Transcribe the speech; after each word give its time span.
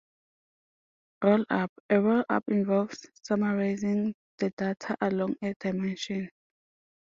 "Roll-up": 1.23 1.69
A 1.91 2.01
roll-up 2.01 2.43
involves 2.47 3.05
summarizing 3.21 4.15
the 4.39 4.49
data 4.57 4.97
along 4.99 5.35
a 5.43 5.53
dimension. 5.59 6.27